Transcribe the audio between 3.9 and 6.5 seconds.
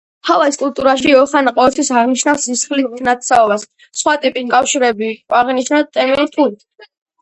სხვა ტიპის კავშირები აღინიშნება ტერმინით